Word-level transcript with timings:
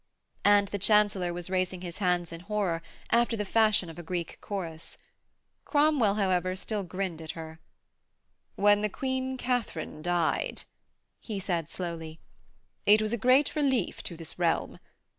And 0.43 0.69
the 0.69 0.79
Chancellor 0.79 1.31
was 1.31 1.51
raising 1.51 1.81
his 1.81 1.99
hands 1.99 2.31
in 2.31 2.39
horror, 2.39 2.81
after 3.11 3.37
the 3.37 3.45
fashion 3.45 3.87
of 3.87 3.99
a 3.99 4.01
Greek 4.01 4.39
Chorus. 4.41 4.97
Cromwell, 5.63 6.15
however, 6.15 6.55
grinned 6.83 7.19
still 7.19 7.23
at 7.23 7.31
her. 7.33 7.59
'When 8.55 8.81
the 8.81 8.89
Queen 8.89 9.37
Katharine 9.37 10.01
died,' 10.01 10.63
he 11.19 11.39
said 11.39 11.69
slowly, 11.69 12.19
'it 12.87 12.99
was 12.99 13.13
a 13.13 13.15
great 13.15 13.55
relief 13.55 14.01
to 14.01 14.17
this 14.17 14.39
realm. 14.39 14.79